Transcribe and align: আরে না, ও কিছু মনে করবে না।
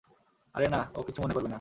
আরে 0.55 0.67
না, 0.67 0.79
ও 0.95 1.01
কিছু 1.01 1.19
মনে 1.21 1.33
করবে 1.33 1.43
না। 1.43 1.49